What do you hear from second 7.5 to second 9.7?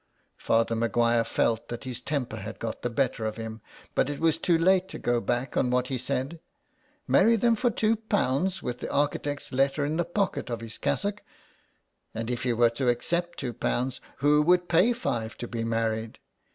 for two pounds with the architect's